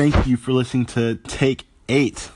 [0.00, 2.30] thank you for listening to take eight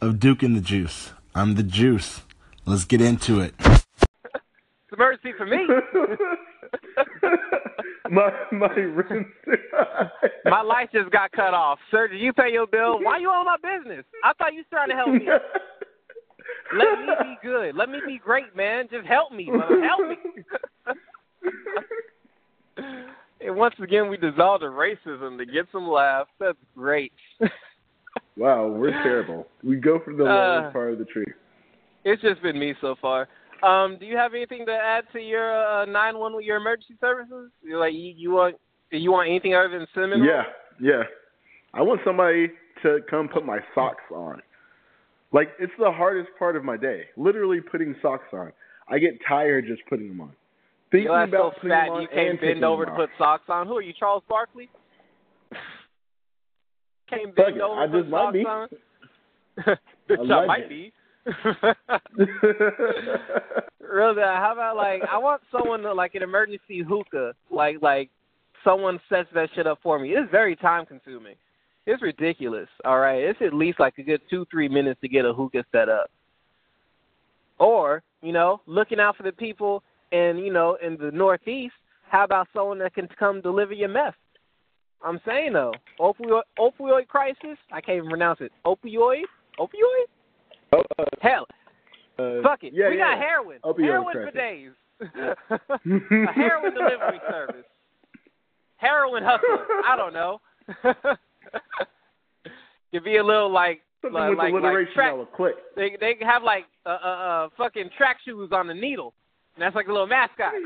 [0.00, 1.10] of Duke and the Juice.
[1.34, 2.22] I'm the Juice.
[2.66, 3.52] Let's get into it.
[3.58, 3.84] It's
[4.92, 5.66] emergency for me.
[8.10, 9.26] my my rent.
[10.44, 11.80] my light just got cut off.
[11.90, 13.02] Sir, did you pay your bill?
[13.02, 14.04] Why are you on my business?
[14.22, 15.26] I thought you was trying to help me.
[16.78, 17.74] Let me be good.
[17.74, 18.86] Let me be great, man.
[18.88, 19.82] Just help me, mother.
[19.82, 20.16] Help me.
[23.40, 26.30] And once again, we dissolved the racism to get some laughs.
[26.40, 27.12] That's great.
[28.36, 29.46] wow, we're terrible.
[29.62, 31.26] We go for the lowest uh, part of the tree.
[32.04, 33.28] It's just been me so far.
[33.62, 36.94] Um, do you have anything to add to your uh, nine uh, one your emergency
[37.00, 37.50] services?
[37.62, 38.56] You're like you, you want
[38.90, 40.24] you want anything other than cinnamon?
[40.24, 40.44] Yeah,
[40.80, 41.02] yeah.
[41.74, 42.48] I want somebody
[42.82, 44.40] to come put my socks on.
[45.32, 47.02] Like it's the hardest part of my day.
[47.16, 48.52] Literally putting socks on.
[48.88, 50.32] I get tired just putting them on.
[50.90, 53.66] Thinking Yo, about so fat you can't bend over to put socks on.
[53.66, 54.70] Who are you, Charles Barkley?
[57.10, 58.46] can't bend Fuck over I to put socks be.
[58.46, 58.68] on.
[60.08, 60.92] Bitch, I might be.
[63.80, 64.22] really?
[64.22, 68.08] How about like I want someone to like an emergency hookah, like like
[68.64, 70.10] someone sets that shit up for me.
[70.10, 71.34] It's very time consuming.
[71.86, 72.68] It's ridiculous.
[72.84, 75.64] All right, it's at least like a good two three minutes to get a hookah
[75.70, 76.10] set up.
[77.58, 81.74] Or you know, looking out for the people in you know in the Northeast.
[82.10, 84.14] How about someone that can come deliver your meth?
[85.02, 87.58] I'm saying though, opioid opioid crisis.
[87.72, 88.52] I can't even pronounce it.
[88.64, 89.22] Opioid,
[89.58, 90.06] opioid.
[90.72, 91.46] Oh, uh, Hell,
[92.18, 92.72] uh, fuck it.
[92.74, 93.14] Yeah, we yeah.
[93.14, 93.58] got heroin.
[93.64, 94.32] Opioid heroin crisis.
[94.32, 94.70] for days.
[95.00, 97.64] a heroin delivery service.
[98.76, 99.66] Heroin hustler.
[99.86, 100.40] I don't know.
[102.92, 105.54] Could be a little like Something like, with like, alliteration like track, that click.
[105.76, 109.12] they they have like uh, uh uh fucking track shoes on the needle.
[109.58, 110.52] And that's like a little mascot.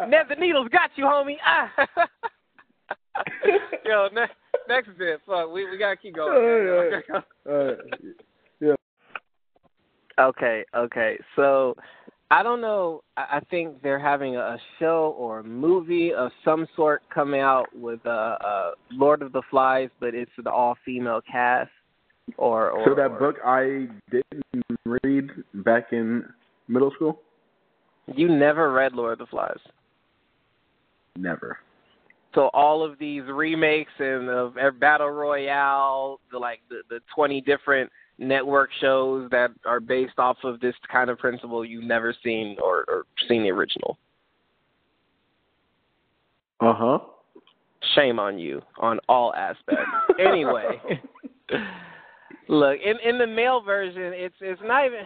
[0.00, 0.06] Ah.
[0.06, 1.36] Ned the needles got you, homie.
[1.44, 1.70] Ah.
[3.84, 4.34] Yo, next
[4.68, 5.20] next bit.
[5.26, 7.02] Fuck, we we gotta keep going.
[7.48, 7.50] Uh,
[8.60, 8.74] yeah.
[10.18, 11.18] Okay, okay.
[11.36, 11.76] So
[12.30, 13.02] I don't know.
[13.16, 17.66] I I think they're having a show or a movie of some sort coming out
[17.74, 21.70] with uh, uh Lord of the Flies, but it's an all female cast.
[22.36, 25.30] Or, or so that or, book I didn't read
[25.64, 26.24] back in
[26.70, 27.20] middle school.
[28.14, 29.58] You never read Lord of the Flies.
[31.16, 31.58] Never.
[32.34, 37.90] So all of these remakes and of Battle Royale, the like the, the twenty different
[38.18, 42.84] network shows that are based off of this kind of principle, you've never seen or,
[42.86, 43.98] or seen the original.
[46.60, 46.98] Uh huh.
[47.94, 49.82] Shame on you on all aspects.
[50.20, 50.80] anyway,
[52.48, 55.00] look in in the male version, it's it's not even.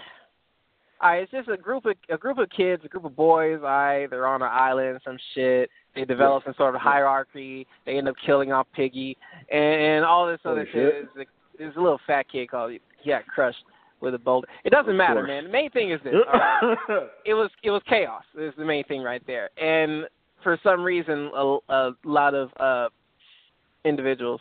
[1.01, 3.59] All right, it's just a group of a group of kids, a group of boys.
[3.63, 5.71] All right, they're on an island, some shit.
[5.95, 7.67] They develop some sort of hierarchy.
[7.87, 9.17] They end up killing off Piggy,
[9.51, 11.09] and, and all this other shit.
[11.17, 11.29] shit.
[11.59, 13.65] There's a little fat kid called he got crushed
[14.01, 14.49] with a boulder.
[14.65, 15.45] It doesn't matter, man.
[15.45, 16.15] The main thing is this.
[16.33, 16.77] right?
[17.25, 18.23] it was it was chaos.
[18.39, 19.51] Is the main thing right there.
[19.59, 20.07] And
[20.43, 22.89] for some reason, a, a lot of uh,
[23.85, 24.41] individuals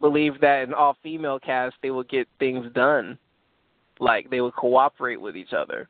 [0.00, 3.18] believe that in all female cast they will get things done,
[4.00, 5.88] like they would cooperate with each other.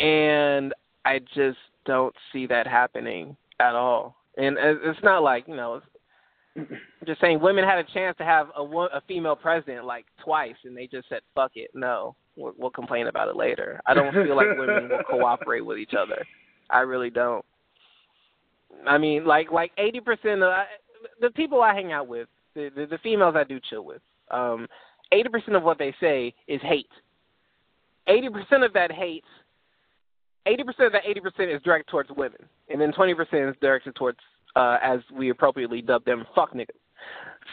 [0.00, 0.72] And
[1.04, 4.16] I just don't see that happening at all.
[4.36, 5.80] And it's not like you know.
[6.56, 10.54] I'm just saying, women had a chance to have a, a female president like twice,
[10.64, 14.12] and they just said, "Fuck it, no, we'll, we'll complain about it later." I don't
[14.12, 16.24] feel like women will cooperate with each other.
[16.70, 17.44] I really don't.
[18.86, 20.52] I mean, like like eighty percent of
[21.20, 24.68] the people I hang out with, the, the the females I do chill with, um,
[25.12, 26.88] eighty percent of what they say is hate.
[28.06, 29.24] Eighty percent of that hate,
[30.46, 33.56] eighty percent of that eighty percent is directed towards women, and then twenty percent is
[33.60, 34.18] directed towards,
[34.56, 36.68] uh, as we appropriately dub them, fuck niggas.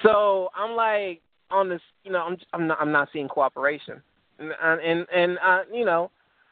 [0.03, 4.01] So I'm like on this, you know, I'm I'm not I'm not seeing cooperation,
[4.39, 6.11] and and and uh, you know,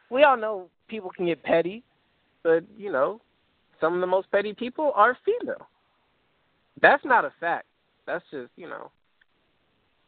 [0.10, 1.84] we all know people can get petty,
[2.44, 3.20] but you know,
[3.82, 5.68] some of the most petty people are female.
[6.82, 7.66] That's not a fact.
[8.08, 8.92] That's just you know.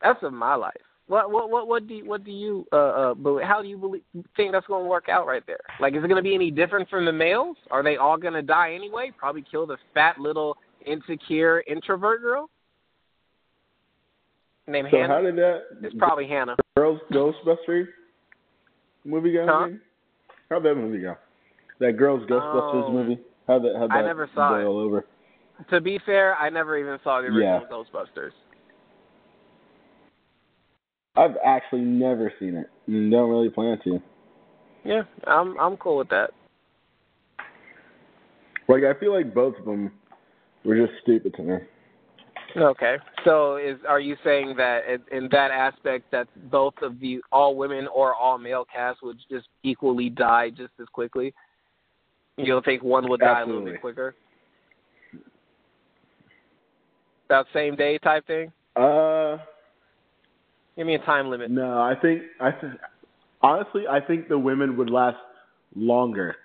[0.01, 0.73] That's in my life.
[1.07, 3.77] What what what what do you, what do you uh uh believe, how do you
[3.77, 4.01] believe
[4.37, 5.59] think that's going to work out right there?
[5.79, 7.57] Like, is it going to be any different from the males?
[7.69, 9.11] Are they all going to die anyway?
[9.17, 12.49] Probably kill the fat little insecure introvert girl
[14.67, 15.13] named So Hannah.
[15.13, 16.55] how did that it's probably Hannah.
[16.77, 17.87] Girls Ghostbusters
[19.03, 19.45] movie go?
[19.47, 19.67] Huh?
[20.49, 21.15] How'd that movie go?
[21.79, 22.91] That Girls Ghostbusters Oh.
[22.91, 23.19] movie.
[23.47, 23.75] How'd that?
[23.77, 25.05] How'd that I never saw boil over?
[25.69, 27.67] To be fair, I never even saw the original Yeah.
[27.69, 28.31] Ghostbusters.
[31.15, 32.67] I've actually never seen it.
[32.87, 34.01] and Don't really plan to.
[34.83, 36.31] Yeah, I'm I'm cool with that.
[38.67, 39.91] Like I feel like both of them
[40.63, 41.55] were just stupid to me.
[42.57, 42.97] Okay.
[43.23, 47.55] So is are you saying that in, in that aspect that both of the all
[47.55, 51.33] women or all male cast would just equally die just as quickly?
[52.37, 53.53] You don't think one would die Absolutely.
[53.53, 54.15] a little bit quicker?
[57.29, 58.51] That same day type thing?
[58.75, 58.81] Uh,
[60.81, 61.51] Give me a time limit.
[61.51, 62.73] no, I think I th-
[63.43, 65.17] honestly I think the women would last
[65.75, 66.37] longer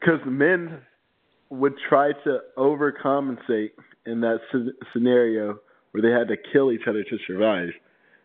[0.00, 0.80] because the men
[1.48, 3.70] would try to overcompensate
[4.06, 5.60] in that sce- scenario
[5.92, 7.68] where they had to kill each other to survive,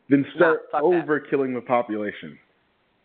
[0.09, 0.83] then start fuck that.
[0.83, 2.35] over killing the population.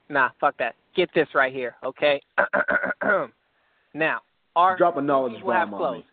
[0.09, 0.77] Nah, fuck that.
[0.97, 2.23] Get this right here, okay?
[3.93, 4.21] now,
[4.57, 6.05] are Drop a knowledge people have bomb on clothes?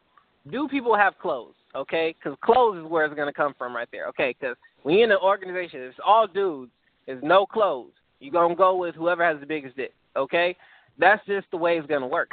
[0.45, 0.51] me.
[0.51, 1.53] Do people have clothes?
[1.73, 4.07] Okay, because clothes is where it's gonna come from right there.
[4.07, 6.71] Okay, because when you're in an organization, it's all dudes,
[7.07, 7.91] it's no clothes.
[8.19, 9.93] You're gonna go with whoever has the biggest dick.
[10.15, 10.55] Okay,
[10.99, 12.29] that's just the way it's gonna work.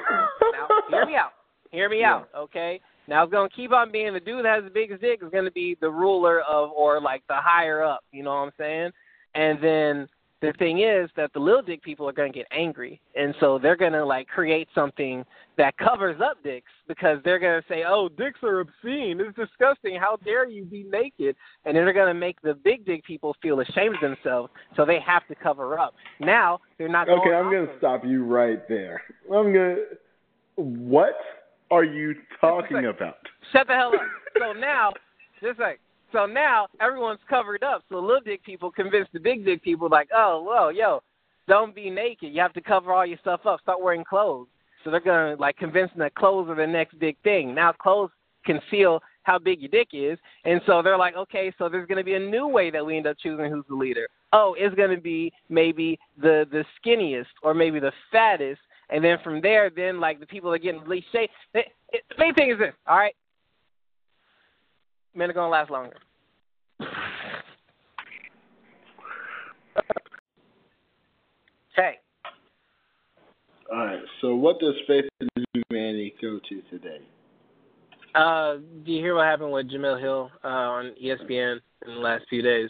[0.53, 1.33] now, hear me out.
[1.71, 2.17] Hear me Yeah.
[2.17, 2.29] out.
[2.37, 2.79] Okay.
[3.09, 5.51] Now it's gonna keep on being the dude that has the biggest dick is gonna
[5.51, 8.05] be the ruler of or like the higher up.
[8.13, 8.93] You know what I'm saying?
[9.35, 10.09] And then
[10.43, 13.59] the thing is that the little dick people are going to get angry, and so
[13.59, 15.25] they're going to like create something
[15.57, 19.21] that covers up dicks because they're going to say, "Oh, dicks are obscene.
[19.21, 19.95] It's disgusting.
[19.95, 23.37] How dare you be naked?" And then they're going to make the big dick people
[23.41, 25.95] feel ashamed of themselves, so they have to cover up.
[26.19, 27.09] Now they're not.
[27.09, 29.01] Okay, going I'm gonna stop you right there.
[29.33, 29.77] I'm gonna.
[30.57, 31.15] What
[31.71, 33.17] are you talking about?
[33.53, 34.01] Shut the hell up.
[34.37, 34.93] So now,
[35.41, 35.79] just like,
[36.13, 37.83] so now everyone's covered up.
[37.89, 41.03] So little dick people convince the big dick people, like, oh, well, yo,
[41.49, 42.33] don't be naked.
[42.33, 43.61] You have to cover all your stuff up.
[43.61, 44.47] Start wearing clothes.
[44.85, 47.55] So they're gonna like convince them that clothes are the next big thing.
[47.55, 48.11] Now clothes
[48.45, 52.15] conceal how big your dick is, and so they're like, okay, so there's gonna be
[52.15, 54.09] a new way that we end up choosing who's the leader.
[54.33, 58.61] Oh, it's gonna be maybe the the skinniest or maybe the fattest,
[58.91, 61.31] and then from there, then like the people are getting least shape.
[61.55, 61.63] The
[61.93, 63.15] the main thing is this, all right?
[65.15, 65.97] Men are gonna last longer.
[71.75, 71.95] Hey,
[73.73, 74.01] All right.
[74.21, 77.01] So, what does faith in humanity go to today?
[78.15, 82.25] uh, do you hear what happened with Jemele Hill uh, on ESPN in the last
[82.29, 82.69] few days?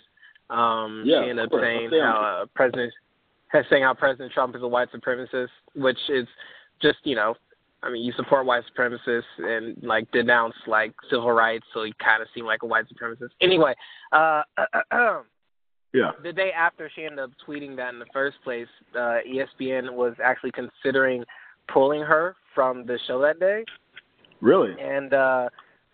[0.51, 2.93] Um, Yeah, she ended up saying I'll stay on how uh, President
[3.49, 6.29] has saying how President Trump is a white supremacist, which is
[6.81, 7.35] just you know,
[7.83, 12.23] I mean, you support white supremacists and like denounce like civil rights, so you kind
[12.23, 13.31] of seem like a white supremacist.
[13.41, 13.75] Anyway,
[14.13, 14.43] uh,
[15.95, 16.13] Yeah.
[16.23, 20.15] the day after she ended up tweeting that in the first place, uh, ESPN was
[20.25, 21.23] actually considering
[21.69, 23.65] pulling her from the show that day,
[24.41, 24.75] Really?
[24.81, 25.49] and uh,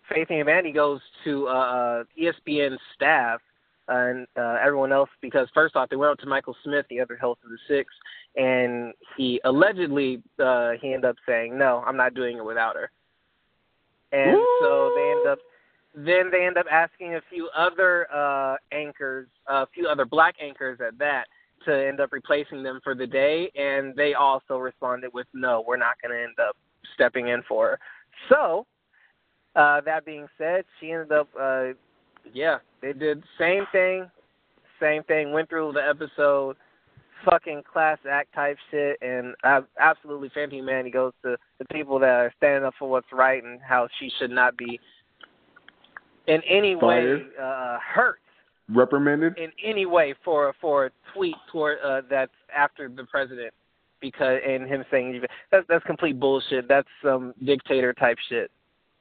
[0.09, 3.41] Faith and Humanity goes to uh, uh, ESPN staff
[3.89, 7.17] and uh, everyone else because first off, they went up to Michael Smith, the other
[7.17, 7.91] host of the Six,
[8.35, 12.91] and he allegedly uh, he ended up saying, "No, I'm not doing it without her."
[14.11, 15.39] And so they end up
[15.95, 20.79] then they end up asking a few other uh, anchors, a few other black anchors
[20.85, 21.25] at that,
[21.65, 25.77] to end up replacing them for the day, and they also responded with, "No, we're
[25.77, 26.55] not going to end up
[26.93, 27.79] stepping in for her."
[28.29, 28.65] So,
[29.55, 31.69] uh, that being said, she ended up, uh,
[32.33, 34.09] yeah, they did same thing,
[34.79, 35.31] same thing.
[35.31, 36.55] Went through the episode,
[37.25, 42.09] fucking class act type shit, and I absolutely, Fan Humanity goes to the people that
[42.09, 44.79] are standing up for what's right and how she should not be
[46.27, 48.19] in any way uh, hurt
[48.69, 49.37] Reprimanded?
[49.37, 53.53] in any way for for a tweet toward uh, that's after the president
[53.99, 55.21] because and him saying
[55.51, 56.67] that's that's complete bullshit.
[56.67, 58.51] That's some dictator type shit,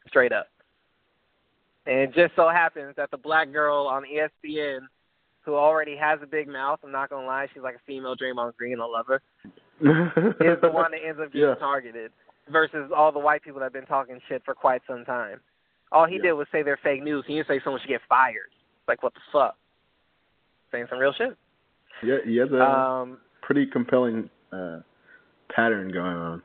[0.08, 0.48] straight up.
[1.88, 4.80] And it just so happens that the black girl on ESPN,
[5.40, 8.54] who already has a big mouth, I'm not gonna lie, she's like a female Draymond
[8.56, 9.22] Green, I love her,
[9.80, 11.54] is the one that ends up getting Yeah.
[11.54, 12.12] targeted
[12.50, 15.40] versus all the white people that have been talking shit for quite some time.
[15.90, 16.22] All he Yeah.
[16.24, 17.24] did was say they're fake news.
[17.26, 18.50] He didn't say someone should get fired.
[18.86, 19.56] Like what the fuck?
[20.70, 21.36] Saying some real shit.
[22.02, 24.80] Yeah, he has a Um, pretty compelling uh,
[25.48, 26.42] pattern going on.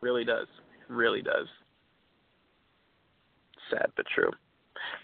[0.00, 0.46] really does.
[0.88, 1.48] Really does.
[3.70, 4.30] Sad but true.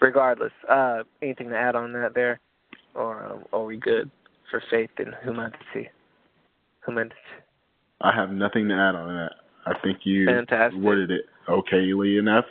[0.00, 2.40] Regardless, uh, anything to add on that there,
[2.95, 4.11] or uh, are we good
[4.50, 5.90] for faith in humanity?
[6.87, 7.14] Humanity.
[8.00, 9.33] I have nothing to add on that.
[9.66, 10.80] I think you Fantastic.
[10.80, 12.47] worded it okayly enough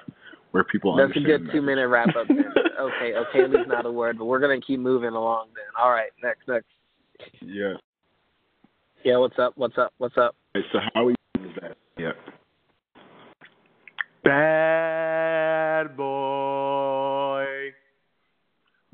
[0.51, 2.27] where people That's a good two minute wrap up.
[2.27, 2.45] Then.
[2.79, 5.65] okay, okay, at least not a word, but we're gonna keep moving along then.
[5.79, 6.67] All right, next, next.
[7.41, 7.73] Yeah.
[9.03, 9.53] Yeah, what's up?
[9.55, 9.93] What's up?
[9.97, 10.35] What's up?
[10.55, 11.77] Okay, so how we is that?
[11.97, 12.11] Yeah.
[14.23, 16.18] Bad boy.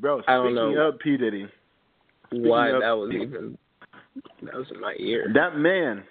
[0.06, 0.90] Bro, I don't know.
[0.90, 1.48] of P Diddy,
[2.30, 3.58] Why of- that was even
[4.44, 5.32] that was in my ear.
[5.34, 6.04] that man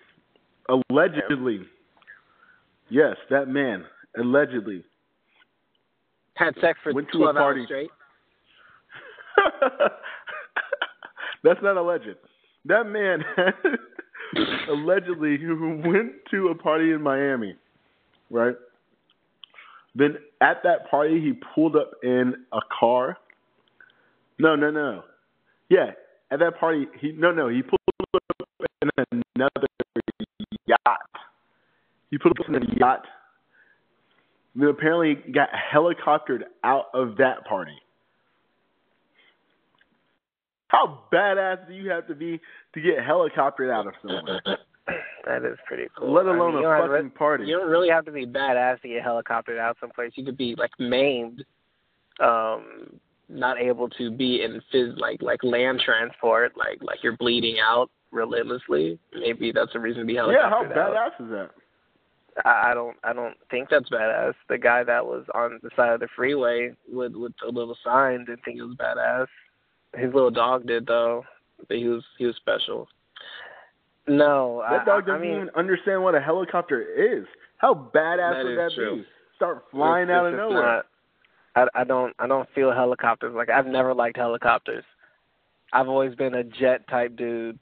[0.69, 1.61] allegedly,
[2.91, 3.85] yes, that man
[4.19, 4.83] allegedly
[6.35, 7.61] Had sex for Went to a party.
[7.61, 7.91] hours straight.
[11.45, 12.09] That's not alleged.
[12.65, 13.23] That man
[14.71, 17.55] allegedly who went to a party in Miami,
[18.29, 18.57] right?
[19.95, 23.19] Then at that party, he pulled up in a car.
[24.39, 25.05] No, no, no.
[25.69, 25.91] Yeah,
[26.31, 27.81] at that party, he no, no, he pulled
[28.15, 28.23] up
[28.83, 29.67] in another
[30.67, 31.01] yacht.
[32.11, 33.05] He pulled up in a yacht.
[34.57, 37.77] Then apparently got helicoptered out of that party.
[40.69, 42.41] How badass do you have to be
[42.75, 44.41] to get helicoptered out of somewhere?
[45.25, 46.13] That is pretty cool.
[46.13, 47.45] Let I mean, alone a fucking to- party.
[47.47, 50.13] You don't really have to be badass to get helicoptered out someplace.
[50.17, 51.45] You could be like maimed,
[52.21, 57.57] um, not able to be in phys- like like land transport, like like you're bleeding
[57.61, 58.99] out relentlessly.
[59.13, 61.13] Maybe that's a reason to be Yeah, helicoptered how out.
[61.19, 61.51] badass is that?
[62.45, 64.35] I don't I don't think that's badass.
[64.49, 68.25] The guy that was on the side of the freeway with with a little sign
[68.25, 69.27] didn't think it was badass.
[69.97, 71.25] His little dog did though,
[71.69, 72.89] but he was he was special.
[74.07, 77.25] No, That I, dog I, I doesn't mean, even understand what a helicopter is.
[77.57, 78.97] How badass That would that true.
[78.97, 79.05] be?
[79.37, 80.63] Start flying It's- out it's of nowhere.
[80.63, 80.87] Not,
[81.57, 84.85] I I don't I don't feel helicopters like I've never liked helicopters.
[85.73, 87.59] I've always been a jet type dude.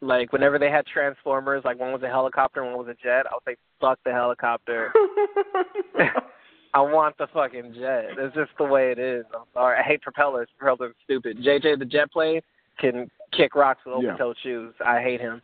[0.00, 3.26] Like whenever they had transformers, like one was a helicopter and one was a jet,
[3.26, 4.92] I would say fuck the helicopter.
[6.74, 8.06] I want the fucking jet.
[8.18, 9.24] It's just the way it is.
[9.34, 9.78] I'm sorry.
[9.78, 10.48] I hate propellers.
[10.58, 11.38] Propellers are stupid.
[11.38, 12.40] JJ the jet plane
[12.78, 14.16] can kick rocks with open Yeah.
[14.16, 14.74] toed shoes.
[14.84, 15.40] I hate him.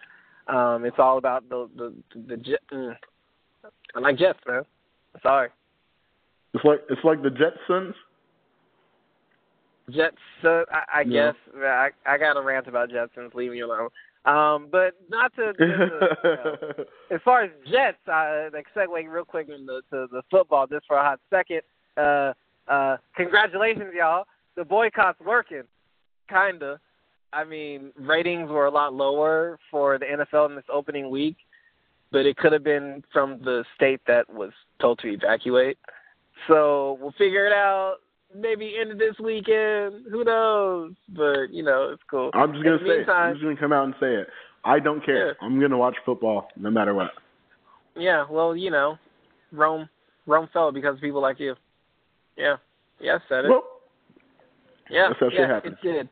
[0.48, 1.94] Um, it's all about the the
[2.26, 2.60] the jet.
[2.72, 2.96] Mm.
[3.94, 4.62] I like jets, man.
[5.22, 5.50] Sorry.
[6.54, 7.94] It's like it's like the Jetsons.
[9.90, 10.16] Jets.
[10.44, 11.32] Uh, I, I Yeah.
[11.32, 13.34] guess I I got a rant about Jetsons.
[13.34, 13.88] Leave me alone.
[14.24, 19.24] Um, but not to, to, you know, as far as Jets, uh, like segueing real
[19.24, 21.62] quick into to the football just for a hot second.
[21.96, 22.34] Uh,
[22.66, 24.24] uh, congratulations, y'all.
[24.56, 25.62] The boycott's working,
[26.28, 26.78] kinda.
[27.32, 31.36] I mean, ratings were a lot lower for the NFL in this opening week,
[32.10, 34.50] but it could have been from the state that was
[34.80, 35.78] told to evacuate.
[36.46, 37.96] So we'll figure it out.
[38.34, 40.04] Maybe end of this weekend.
[40.10, 40.92] Who knows?
[41.08, 42.30] But you know, it's cool.
[42.34, 43.08] I'm just gonna say it.
[43.08, 44.28] I'm just gonna come out and say it.
[44.64, 45.28] I don't care.
[45.28, 45.32] Yeah.
[45.40, 47.10] I'm gonna watch football no matter what.
[47.96, 48.96] Yeah, well, you know,
[49.50, 49.88] Rome
[50.26, 51.54] Rome fell because of people like you.
[52.36, 52.56] Yeah.
[53.00, 53.48] Yeah, I said it.
[53.48, 53.62] Well,
[54.90, 56.08] yeah, that's yeah, it did.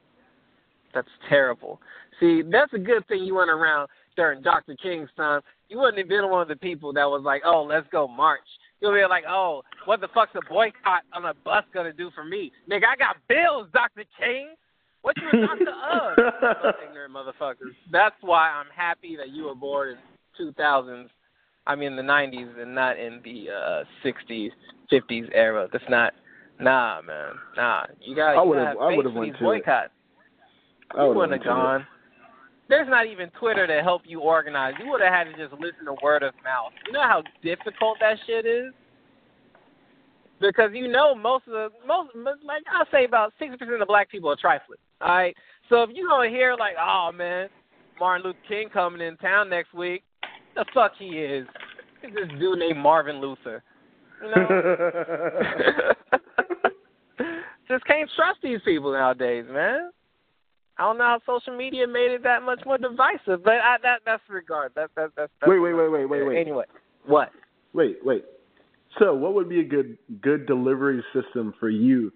[0.94, 1.80] That's terrible.
[2.20, 4.76] See, that's a good thing you went around during Dr.
[4.82, 5.40] King's time.
[5.68, 8.40] You wouldn't have been one of the people that was like, oh, let's go march.
[8.80, 12.24] You'll be like, oh, what the fuck's a boycott on a bus gonna do for
[12.24, 12.52] me?
[12.70, 14.04] Nigga, I got bills, Dr.
[14.18, 14.48] King.
[15.02, 16.74] What you a doctor of?
[16.88, 17.74] Ignorant motherfuckers.
[17.92, 19.90] That's why I'm happy that you were born
[20.38, 21.06] in 2000s.
[21.68, 24.50] I mean the 90s and not in the uh 60s,
[24.92, 25.68] 50s era.
[25.72, 26.12] That's not.
[26.60, 27.32] Nah, man.
[27.56, 27.86] Nah.
[28.00, 28.36] You got.
[28.36, 29.46] I would've- gotta I would've for went these to it.
[29.64, 29.90] boycotts.
[30.92, 31.86] I You would've wouldn't went have to it.
[32.68, 34.74] There's not even Twitter to help you organize.
[34.82, 36.72] You would have had to just listen to word of mouth.
[36.86, 38.72] You know how difficult that shit is.
[40.40, 42.10] Because you know most of the most
[42.44, 44.78] like I'll say about sixty percent of black people are trifling.
[45.00, 45.34] All right.
[45.68, 47.48] So if you gonna hear like, oh man,
[47.98, 50.02] Martin Luther King coming in town next week,
[50.54, 51.46] the fuck he is.
[52.02, 53.62] It's this dude named Marvin Luther.
[54.22, 55.92] You know?
[57.68, 59.90] Just can't trust these people nowadays, man.
[60.78, 64.00] I don't know how social media made it that much more divisive, but I, that
[64.04, 64.72] that's regard.
[64.74, 66.38] That that that's, that's Wait, wait, wait, wait, wait, wait.
[66.38, 66.64] Anyway,
[67.06, 67.30] what?
[67.72, 68.24] Wait, wait.
[68.98, 72.12] So, what would be a good good delivery system for you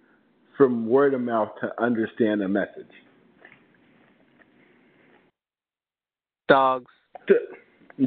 [0.57, 2.91] from word of mouth to understand a message?
[6.49, 6.91] Dogs.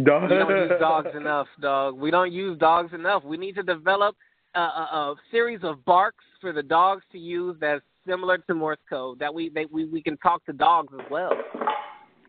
[0.03, 0.24] Dog.
[0.29, 1.98] We don't use dogs enough, dog.
[1.98, 3.24] We don't use dogs enough.
[3.24, 4.15] We need to develop
[4.55, 8.77] a, a, a series of barks for the dogs to use that's similar to Morse
[8.89, 9.19] code.
[9.19, 11.31] That we they, we we can talk to dogs as well.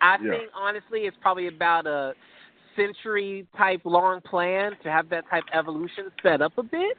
[0.01, 0.31] I Yeah.
[0.31, 2.15] think honestly, it's probably about a
[2.77, 6.97] century type long plan to have that type evolution set up a bit,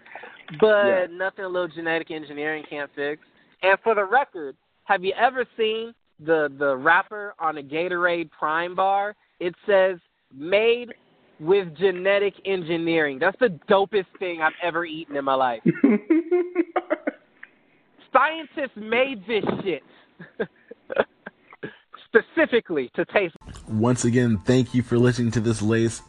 [0.60, 1.08] but Yeah.
[1.12, 3.22] nothing a little genetic engineering can't fix.
[3.62, 4.56] And for the record,
[4.86, 9.16] have you ever seen the the wrapper on a Gatorade Prime bar?
[9.40, 10.00] It says
[10.34, 10.94] made
[11.40, 13.20] with genetic engineering.
[13.20, 15.62] That's the dopest thing I've ever eaten in my life.
[18.16, 19.84] Scientists made this shit
[22.06, 23.36] specifically to taste.
[23.68, 26.02] Once again, thank you for listening to this latest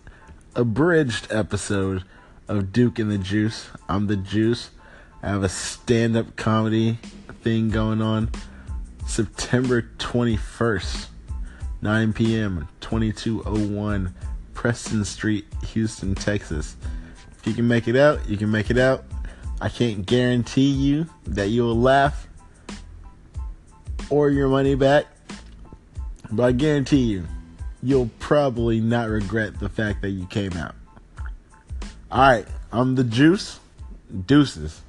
[0.54, 2.04] abridged episode
[2.46, 3.68] of Duke and the Juice.
[3.88, 4.70] I'm the Juice.
[5.20, 6.98] I have a stand up comedy
[7.42, 8.30] thing going on
[9.08, 11.06] September 21st,
[11.82, 14.14] 9 p.m., 2201
[14.54, 16.76] Preston Street, Houston, Texas.
[17.36, 19.04] If you can make it out, you can make it out.
[19.60, 22.28] I can't guarantee you that you'll laugh
[24.10, 25.06] or your money back,
[26.30, 27.26] but I guarantee you,
[27.82, 30.74] you'll probably not regret the fact that you came out.
[32.10, 33.58] All right, I'm the juice.
[34.26, 34.82] Deuces.